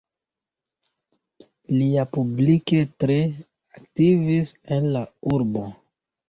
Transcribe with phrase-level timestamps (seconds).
[1.73, 3.19] Li ja publike tre
[3.81, 5.05] aktivis en la
[5.37, 5.69] urbo.